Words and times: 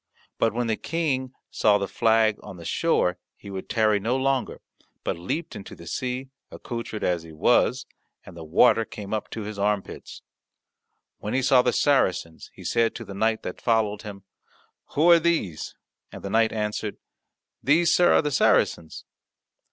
But 0.39 0.51
when 0.51 0.65
the 0.65 0.77
King 0.77 1.31
saw 1.51 1.77
the 1.77 1.87
flag 1.87 2.39
on 2.41 2.57
the 2.57 2.65
shore 2.65 3.19
he 3.37 3.51
would 3.51 3.69
tarry 3.69 3.99
no 3.99 4.17
longer, 4.17 4.59
but 5.03 5.15
leapt 5.19 5.55
into 5.55 5.75
the 5.75 5.85
sea, 5.85 6.29
accoutred 6.49 7.03
as 7.03 7.21
he 7.21 7.31
was, 7.31 7.85
and 8.25 8.35
the 8.35 8.43
water 8.43 8.83
came 8.83 9.13
up 9.13 9.29
to 9.29 9.41
his 9.43 9.59
armpits. 9.59 10.23
When 11.19 11.35
he 11.35 11.43
saw 11.43 11.61
the 11.61 11.71
Saracens, 11.71 12.49
he 12.55 12.63
said 12.63 12.95
to 12.95 13.05
the 13.05 13.13
knight 13.13 13.43
that 13.43 13.61
followed 13.61 14.01
him, 14.01 14.23
"Who 14.95 15.11
are 15.11 15.19
these?" 15.19 15.75
And 16.11 16.23
the 16.23 16.31
knight 16.31 16.51
answered, 16.51 16.97
"These, 17.61 17.93
sir, 17.95 18.11
are 18.11 18.23
the 18.23 18.31
Saracens." 18.31 19.05